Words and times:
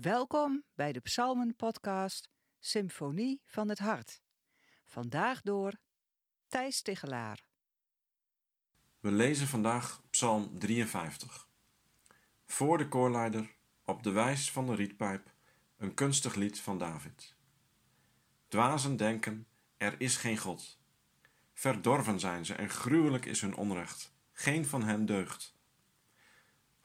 Welkom 0.00 0.64
bij 0.74 0.92
de 0.92 1.00
Psalmen-podcast 1.00 2.28
Symfonie 2.58 3.42
van 3.44 3.68
het 3.68 3.78
Hart. 3.78 4.20
Vandaag 4.86 5.42
door 5.42 5.72
Thijs 6.48 6.82
Tigelaar. 6.82 7.44
We 9.00 9.10
lezen 9.10 9.46
vandaag 9.46 10.02
Psalm 10.10 10.58
53. 10.58 11.48
Voor 12.46 12.78
de 12.78 12.88
koorleider, 12.88 13.54
op 13.84 14.02
de 14.02 14.10
wijs 14.10 14.50
van 14.50 14.66
de 14.66 14.74
rietpijp, 14.74 15.32
een 15.76 15.94
kunstig 15.94 16.34
lied 16.34 16.60
van 16.60 16.78
David. 16.78 17.34
Dwazen 18.48 18.96
denken, 18.96 19.46
er 19.76 20.00
is 20.00 20.16
geen 20.16 20.38
God. 20.38 20.78
Verdorven 21.52 22.20
zijn 22.20 22.44
ze 22.44 22.54
en 22.54 22.70
gruwelijk 22.70 23.26
is 23.26 23.40
hun 23.40 23.56
onrecht. 23.56 24.12
Geen 24.32 24.66
van 24.66 24.82
hen 24.82 25.06
deugt. 25.06 25.57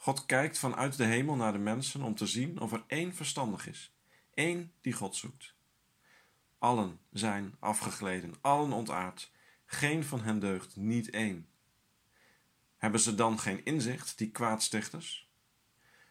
God 0.04 0.26
kijkt 0.26 0.60
vanuit 0.60 0.98
de 0.98 1.06
hemel 1.06 1.36
naar 1.36 1.52
de 1.52 1.58
mensen 1.58 2.02
om 2.02 2.16
te 2.16 2.26
zien 2.26 2.60
of 2.60 2.72
er 2.72 2.84
één 2.88 3.14
verstandig 3.16 3.68
is, 3.68 3.96
één 4.34 4.72
die 4.82 4.94
God 4.94 5.16
zoekt. 5.16 5.56
Allen 6.58 7.00
zijn 7.12 7.56
afgegleden, 7.60 8.36
allen 8.42 8.72
ontaard, 8.72 9.32
geen 9.66 10.04
van 10.04 10.22
hen 10.22 10.40
deugt, 10.40 10.76
niet 10.76 11.10
één. 11.10 11.48
Hebben 12.78 13.00
ze 13.00 13.16
dan 13.16 13.40
geen 13.40 13.66
inzicht, 13.66 14.18
die 14.18 14.32
kwaadstichters? 14.32 15.30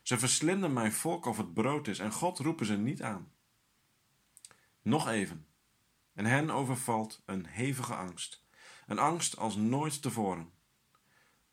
Ze 0.03 0.19
verslinden 0.19 0.73
mijn 0.73 0.93
volk 0.93 1.27
of 1.27 1.37
het 1.37 1.55
brood 1.55 1.89
is 1.89 1.99
en 1.99 2.13
God 2.13 2.39
roepen 2.39 2.67
ze 2.67 2.77
niet 2.77 3.03
aan. 3.03 3.33
Nog 4.83 5.09
even, 5.09 5.47
en 6.15 6.25
hen 6.25 6.51
overvalt 6.51 7.23
een 7.27 7.47
hevige 7.47 7.95
angst, 7.95 8.45
een 8.87 8.99
angst 8.99 9.37
als 9.37 9.57
nooit 9.57 10.03
tevoren. 10.03 10.53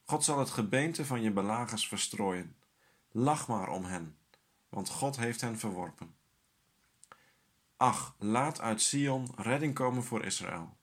God 0.09 0.23
zal 0.23 0.39
het 0.39 0.49
gebeente 0.49 1.05
van 1.05 1.21
je 1.21 1.31
belagers 1.31 1.87
verstrooien. 1.87 2.55
Lach 3.11 3.47
maar 3.47 3.69
om 3.69 3.83
hen, 3.83 4.17
want 4.69 4.89
God 4.89 5.17
heeft 5.17 5.41
hen 5.41 5.57
verworpen. 5.57 6.15
Ach, 7.77 8.15
laat 8.17 8.61
uit 8.61 8.81
Sion 8.81 9.27
redding 9.35 9.73
komen 9.73 10.03
voor 10.03 10.25
Israël. 10.25 10.77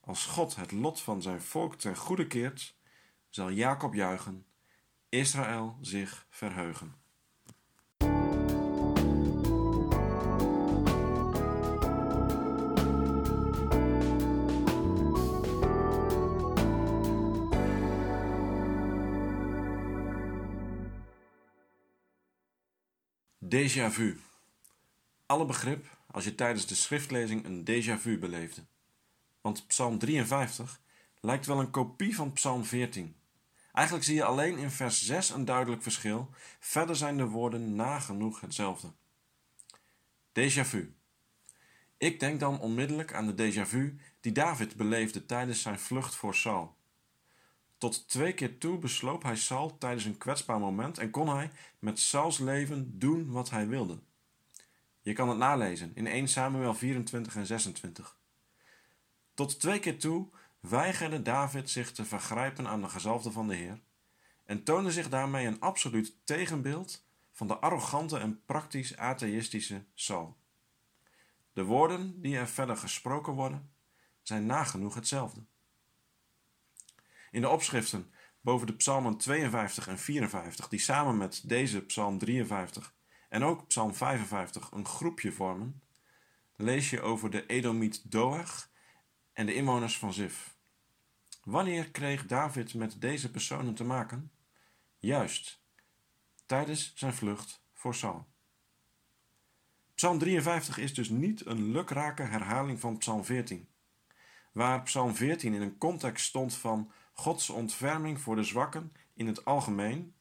Als 0.00 0.26
God 0.26 0.56
het 0.56 0.72
lot 0.72 1.00
van 1.00 1.22
zijn 1.22 1.42
volk 1.42 1.74
ten 1.74 1.96
goede 1.96 2.26
keert, 2.26 2.76
zal 3.28 3.50
Jacob 3.50 3.94
juichen, 3.94 4.46
Israël 5.08 5.78
zich 5.80 6.26
verheugen. 6.30 6.94
Déjà 23.50 23.90
vu. 23.90 24.20
Alle 25.26 25.44
begrip 25.44 25.86
als 26.06 26.24
je 26.24 26.34
tijdens 26.34 26.66
de 26.66 26.74
schriftlezing 26.74 27.44
een 27.44 27.64
déjà 27.64 28.00
vu 28.00 28.18
beleefde. 28.18 28.62
Want 29.40 29.66
Psalm 29.66 29.98
53 29.98 30.80
lijkt 31.20 31.46
wel 31.46 31.60
een 31.60 31.70
kopie 31.70 32.14
van 32.14 32.32
Psalm 32.32 32.64
14. 32.64 33.16
Eigenlijk 33.72 34.06
zie 34.06 34.14
je 34.14 34.24
alleen 34.24 34.58
in 34.58 34.70
vers 34.70 35.04
6 35.06 35.30
een 35.30 35.44
duidelijk 35.44 35.82
verschil. 35.82 36.30
Verder 36.58 36.96
zijn 36.96 37.16
de 37.16 37.26
woorden 37.26 37.74
nagenoeg 37.74 38.40
hetzelfde. 38.40 38.92
Déjà 40.32 40.64
vu. 40.64 40.94
Ik 41.98 42.20
denk 42.20 42.40
dan 42.40 42.60
onmiddellijk 42.60 43.14
aan 43.14 43.34
de 43.34 43.52
déjà 43.52 43.68
vu 43.68 44.00
die 44.20 44.32
David 44.32 44.76
beleefde 44.76 45.26
tijdens 45.26 45.62
zijn 45.62 45.78
vlucht 45.78 46.14
voor 46.14 46.34
Saul. 46.34 46.76
Tot 47.80 48.08
twee 48.08 48.32
keer 48.32 48.58
toe 48.58 48.78
besloop 48.78 49.22
hij 49.22 49.36
Saul 49.36 49.78
tijdens 49.78 50.04
een 50.04 50.18
kwetsbaar 50.18 50.58
moment 50.58 50.98
en 50.98 51.10
kon 51.10 51.28
hij 51.28 51.50
met 51.78 51.98
Sauls 51.98 52.38
leven 52.38 52.98
doen 52.98 53.30
wat 53.30 53.50
hij 53.50 53.68
wilde. 53.68 53.98
Je 55.00 55.12
kan 55.12 55.28
het 55.28 55.38
nalezen 55.38 55.92
in 55.94 56.06
1 56.06 56.28
Samuel 56.28 56.74
24 56.74 57.36
en 57.36 57.46
26. 57.46 58.16
Tot 59.34 59.60
twee 59.60 59.78
keer 59.78 59.98
toe 59.98 60.28
weigerde 60.60 61.22
David 61.22 61.70
zich 61.70 61.92
te 61.92 62.04
vergrijpen 62.04 62.66
aan 62.66 62.80
de 62.80 62.88
gezalfde 62.88 63.30
van 63.30 63.48
de 63.48 63.54
Heer 63.54 63.80
en 64.44 64.62
toonde 64.62 64.90
zich 64.90 65.08
daarmee 65.08 65.46
een 65.46 65.60
absoluut 65.60 66.16
tegenbeeld 66.24 67.04
van 67.32 67.46
de 67.46 67.58
arrogante 67.58 68.18
en 68.18 68.44
praktisch 68.44 68.96
atheïstische 68.96 69.84
Saul. 69.94 70.36
De 71.52 71.64
woorden 71.64 72.20
die 72.20 72.36
er 72.36 72.48
verder 72.48 72.76
gesproken 72.76 73.32
worden, 73.32 73.70
zijn 74.22 74.46
nagenoeg 74.46 74.94
hetzelfde. 74.94 75.40
In 77.30 77.40
de 77.40 77.48
opschriften 77.48 78.12
boven 78.40 78.66
de 78.66 78.74
psalmen 78.74 79.16
52 79.16 79.88
en 79.88 79.98
54, 79.98 80.68
die 80.68 80.78
samen 80.78 81.16
met 81.16 81.48
deze 81.48 81.84
psalm 81.84 82.18
53 82.18 82.94
en 83.28 83.42
ook 83.42 83.66
psalm 83.66 83.94
55 83.94 84.70
een 84.70 84.86
groepje 84.86 85.32
vormen, 85.32 85.82
lees 86.56 86.90
je 86.90 87.00
over 87.00 87.30
de 87.30 87.46
Edomiet 87.46 88.10
Doeg 88.10 88.70
en 89.32 89.46
de 89.46 89.54
inwoners 89.54 89.98
van 89.98 90.12
Zif. 90.12 90.58
Wanneer 91.44 91.90
kreeg 91.90 92.26
David 92.26 92.74
met 92.74 93.00
deze 93.00 93.30
personen 93.30 93.74
te 93.74 93.84
maken? 93.84 94.32
Juist, 94.98 95.62
tijdens 96.46 96.92
zijn 96.94 97.14
vlucht 97.14 97.64
voor 97.74 97.94
Saul. 97.94 98.26
Psalm 99.94 100.18
53 100.18 100.78
is 100.78 100.94
dus 100.94 101.08
niet 101.08 101.46
een 101.46 101.70
lukrake 101.70 102.22
herhaling 102.22 102.80
van 102.80 102.98
Psalm 102.98 103.24
14, 103.24 103.68
waar 104.52 104.82
Psalm 104.82 105.14
14 105.14 105.54
in 105.54 105.62
een 105.62 105.78
context 105.78 106.26
stond 106.26 106.54
van 106.54 106.92
Gods 107.20 107.50
ontferming 107.50 108.20
voor 108.20 108.36
de 108.36 108.42
zwakken 108.42 108.92
in 109.14 109.26
het 109.26 109.44
algemeen, 109.44 110.14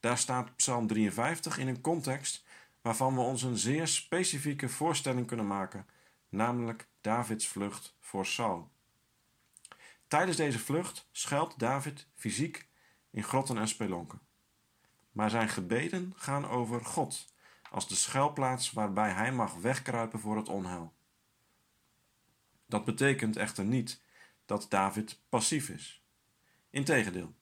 daar 0.00 0.18
staat 0.18 0.56
Psalm 0.56 0.86
53 0.86 1.58
in 1.58 1.68
een 1.68 1.80
context 1.80 2.44
waarvan 2.82 3.14
we 3.14 3.20
ons 3.20 3.42
een 3.42 3.56
zeer 3.56 3.86
specifieke 3.86 4.68
voorstelling 4.68 5.26
kunnen 5.26 5.46
maken, 5.46 5.86
namelijk 6.28 6.88
Davids 7.00 7.46
vlucht 7.46 7.96
voor 8.00 8.26
Saul. 8.26 8.70
Tijdens 10.08 10.36
deze 10.36 10.58
vlucht 10.58 11.08
schuilt 11.12 11.58
David 11.58 12.06
fysiek 12.14 12.68
in 13.10 13.22
grotten 13.22 13.58
en 13.58 13.68
spelonken. 13.68 14.20
Maar 15.12 15.30
zijn 15.30 15.48
gebeden 15.48 16.12
gaan 16.16 16.48
over 16.48 16.84
God 16.84 17.32
als 17.70 17.88
de 17.88 17.94
schuilplaats 17.94 18.72
waarbij 18.72 19.10
hij 19.10 19.32
mag 19.32 19.54
wegkruipen 19.54 20.20
voor 20.20 20.36
het 20.36 20.48
onheil. 20.48 20.92
Dat 22.66 22.84
betekent 22.84 23.36
echter 23.36 23.64
niet 23.64 24.02
dat 24.46 24.66
David 24.68 25.20
passief 25.28 25.68
is. 25.68 26.02
Integendeel, 26.70 27.34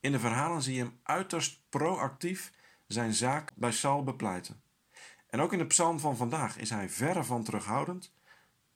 in 0.00 0.12
de 0.12 0.18
verhalen 0.18 0.62
zie 0.62 0.74
je 0.74 0.82
hem 0.82 1.00
uiterst 1.02 1.60
proactief 1.68 2.52
zijn 2.86 3.14
zaak 3.14 3.52
bij 3.54 3.72
Saul 3.72 4.04
bepleiten. 4.04 4.62
En 5.26 5.40
ook 5.40 5.52
in 5.52 5.58
de 5.58 5.66
psalm 5.66 5.98
van 5.98 6.16
vandaag 6.16 6.58
is 6.58 6.70
hij 6.70 6.88
verre 6.88 7.24
van 7.24 7.44
terughoudend 7.44 8.12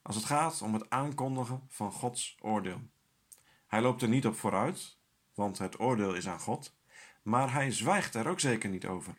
als 0.03 0.17
het 0.17 0.25
gaat 0.25 0.63
om 0.63 0.75
het 0.75 0.91
aankondigen 0.91 1.63
van 1.69 1.93
Gods 1.93 2.37
oordeel. 2.41 2.81
Hij 3.67 3.81
loopt 3.81 4.03
er 4.03 4.09
niet 4.09 4.27
op 4.27 4.37
vooruit, 4.37 4.97
want 5.35 5.59
het 5.59 5.81
oordeel 5.81 6.15
is 6.15 6.29
aan 6.29 6.41
God, 6.41 6.77
maar 7.23 7.53
hij 7.53 7.73
zwijgt 7.73 8.15
er 8.15 8.29
ook 8.29 8.41
zeker 8.41 8.69
niet 8.69 8.87
over. 8.87 9.15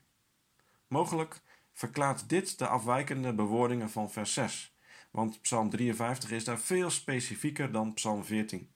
Mogelijk 0.87 1.41
verklaart 1.73 2.29
dit 2.29 2.57
de 2.57 2.67
afwijkende 2.67 3.33
bewoordingen 3.33 3.89
van 3.89 4.11
vers 4.11 4.33
6, 4.33 4.75
want 5.11 5.41
Psalm 5.41 5.69
53 5.69 6.31
is 6.31 6.43
daar 6.43 6.59
veel 6.59 6.89
specifieker 6.89 7.71
dan 7.71 7.93
Psalm 7.93 8.23
14. 8.23 8.71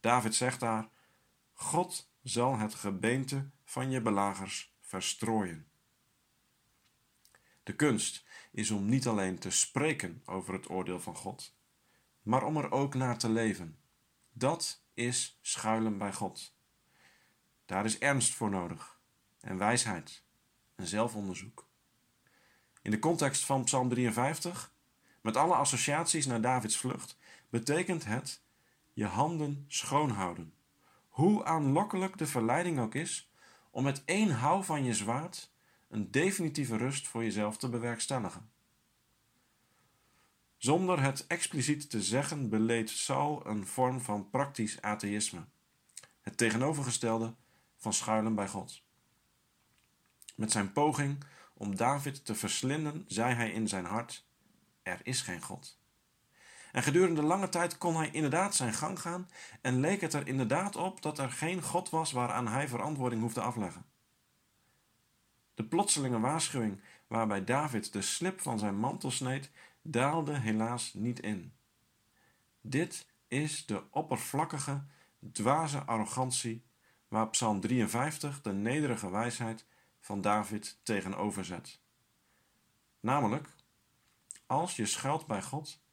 David 0.00 0.34
zegt 0.34 0.60
daar: 0.60 0.88
God 1.58 2.10
zal 2.22 2.58
het 2.58 2.74
gebeente 2.74 3.50
van 3.64 3.90
je 3.90 4.00
belagers 4.00 4.74
verstrooien. 4.80 5.68
De 7.62 7.74
kunst 7.74 8.24
is 8.50 8.70
om 8.70 8.88
niet 8.88 9.06
alleen 9.06 9.38
te 9.38 9.50
spreken 9.50 10.22
over 10.24 10.54
het 10.54 10.70
oordeel 10.70 11.00
van 11.00 11.16
God, 11.16 11.56
maar 12.22 12.44
om 12.44 12.56
er 12.56 12.70
ook 12.70 12.94
naar 12.94 13.18
te 13.18 13.28
leven. 13.28 13.78
Dat 14.32 14.82
is 14.94 15.38
schuilen 15.42 15.98
bij 15.98 16.12
God. 16.12 16.56
Daar 17.64 17.84
is 17.84 17.98
ernst 17.98 18.34
voor 18.34 18.50
nodig, 18.50 19.00
en 19.40 19.58
wijsheid, 19.58 20.22
en 20.74 20.86
zelfonderzoek. 20.86 21.68
In 22.82 22.90
de 22.90 22.98
context 22.98 23.44
van 23.44 23.64
Psalm 23.64 23.88
53, 23.88 24.72
met 25.20 25.36
alle 25.36 25.54
associaties 25.54 26.26
naar 26.26 26.40
Davids 26.40 26.76
vlucht, 26.76 27.16
betekent 27.48 28.04
het 28.04 28.42
je 28.92 29.06
handen 29.06 29.64
schoonhouden 29.68 30.55
hoe 31.16 31.44
aanlokkelijk 31.44 32.18
de 32.18 32.26
verleiding 32.26 32.78
ook 32.78 32.94
is, 32.94 33.30
om 33.70 33.82
met 33.84 34.02
één 34.04 34.30
hou 34.30 34.64
van 34.64 34.84
je 34.84 34.94
zwaard 34.94 35.52
een 35.88 36.10
definitieve 36.10 36.76
rust 36.76 37.08
voor 37.08 37.22
jezelf 37.22 37.56
te 37.56 37.68
bewerkstelligen. 37.68 38.50
Zonder 40.56 41.02
het 41.02 41.26
expliciet 41.26 41.90
te 41.90 42.02
zeggen 42.02 42.48
beleed 42.48 42.90
Saul 42.90 43.46
een 43.46 43.66
vorm 43.66 44.00
van 44.00 44.30
praktisch 44.30 44.82
atheïsme, 44.82 45.44
het 46.20 46.36
tegenovergestelde 46.36 47.34
van 47.76 47.92
schuilen 47.92 48.34
bij 48.34 48.48
God. 48.48 48.82
Met 50.34 50.52
zijn 50.52 50.72
poging 50.72 51.24
om 51.54 51.76
David 51.76 52.24
te 52.24 52.34
verslinden, 52.34 53.04
zei 53.06 53.34
hij 53.34 53.50
in 53.50 53.68
zijn 53.68 53.84
hart: 53.84 54.26
Er 54.82 55.00
is 55.02 55.20
geen 55.20 55.42
God. 55.42 55.78
En 56.76 56.82
gedurende 56.82 57.22
lange 57.22 57.48
tijd 57.48 57.78
kon 57.78 57.96
hij 57.96 58.10
inderdaad 58.10 58.54
zijn 58.54 58.74
gang 58.74 59.00
gaan 59.00 59.28
en 59.60 59.80
leek 59.80 60.00
het 60.00 60.12
er 60.12 60.26
inderdaad 60.26 60.76
op 60.76 61.02
dat 61.02 61.18
er 61.18 61.30
geen 61.30 61.62
God 61.62 61.90
was 61.90 62.12
waaraan 62.12 62.48
hij 62.48 62.68
verantwoording 62.68 63.22
hoefde 63.22 63.40
afleggen. 63.40 63.84
De 65.54 65.64
plotselinge 65.64 66.20
waarschuwing 66.20 66.80
waarbij 67.06 67.44
David 67.44 67.92
de 67.92 68.02
slip 68.02 68.40
van 68.40 68.58
zijn 68.58 68.78
mantel 68.78 69.10
sneed, 69.10 69.50
daalde 69.82 70.38
helaas 70.38 70.94
niet 70.94 71.20
in. 71.20 71.52
Dit 72.60 73.06
is 73.28 73.66
de 73.66 73.82
oppervlakkige, 73.90 74.84
dwaze 75.32 75.82
arrogantie 75.82 76.64
waar 77.08 77.28
Psalm 77.28 77.60
53 77.60 78.42
de 78.42 78.52
nederige 78.52 79.10
wijsheid 79.10 79.64
van 80.00 80.20
David 80.20 80.78
tegenover 80.82 81.44
zet. 81.44 81.80
Namelijk, 83.00 83.48
als 84.46 84.76
je 84.76 84.86
schuilt 84.86 85.26
bij 85.26 85.42
God, 85.42 85.84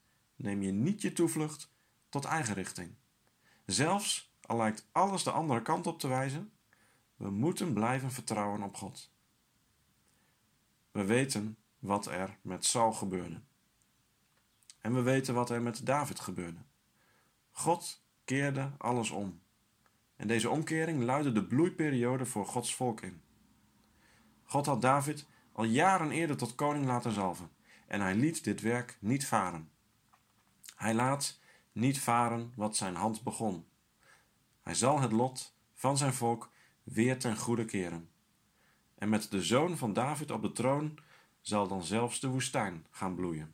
neem 0.44 0.62
je 0.62 0.72
niet 0.72 1.02
je 1.02 1.14
toevlucht 1.14 1.72
tot 2.10 2.26
eigen 2.26 2.54
richting. 2.54 2.96
Zelfs 3.66 4.34
al 4.42 4.58
lijkt 4.58 4.88
alles 4.92 5.24
de 5.24 5.32
andere 5.32 5.62
kant 5.62 5.88
op 5.88 6.00
te 6.00 6.08
wijzen, 6.08 6.52
we 7.16 7.30
moeten 7.30 7.74
blijven 7.74 8.12
vertrouwen 8.12 8.64
op 8.64 8.76
God. 8.76 9.12
We 10.92 11.06
weten 11.06 11.58
wat 11.80 12.06
er 12.06 12.38
met 12.42 12.66
Saul 12.66 12.94
gebeurde. 12.94 13.42
En 14.82 14.94
we 14.94 15.02
weten 15.02 15.34
wat 15.34 15.50
er 15.50 15.62
met 15.62 15.86
David 15.86 16.20
gebeurde. 16.20 16.60
God 17.52 18.04
keerde 18.26 18.72
alles 18.78 19.10
om. 19.10 19.42
En 20.16 20.28
deze 20.28 20.50
omkering 20.50 21.04
luidde 21.04 21.32
de 21.32 21.44
bloeiperiode 21.44 22.26
voor 22.26 22.46
Gods 22.46 22.76
volk 22.76 23.02
in. 23.02 23.22
God 24.44 24.66
had 24.66 24.82
David 24.82 25.26
al 25.52 25.64
jaren 25.64 26.12
eerder 26.12 26.38
tot 26.38 26.56
koning 26.56 26.86
laten 26.86 27.12
zalven 27.12 27.50
en 27.88 28.02
hij 28.02 28.16
liet 28.16 28.44
dit 28.44 28.62
werk 28.62 28.98
niet 29.00 29.26
varen. 29.26 29.72
Hij 30.84 30.94
laat 30.94 31.40
niet 31.72 32.00
varen 32.00 32.54
wat 32.56 32.76
zijn 32.76 32.96
hand 32.96 33.24
begon. 33.24 33.66
Hij 34.62 34.74
zal 34.74 35.00
het 35.00 35.12
lot 35.12 35.56
van 35.74 35.98
zijn 35.98 36.14
volk 36.14 36.52
weer 36.84 37.20
ten 37.20 37.38
goede 37.38 37.66
keren. 37.66 38.10
En 38.96 39.10
met 39.10 39.32
de 39.32 39.44
zoon 39.44 39.78
van 39.78 39.94
David 39.94 40.32
op 40.32 40.42
de 40.42 40.52
troon 40.52 40.98
zal 41.42 41.68
dan 41.68 41.84
zelfs 41.84 42.20
de 42.20 42.28
woestijn 42.28 42.86
gaan 42.90 43.16
bloeien. 43.16 43.54